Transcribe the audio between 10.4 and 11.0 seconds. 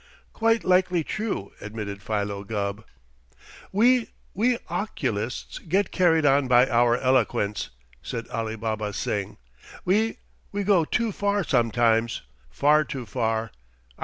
we go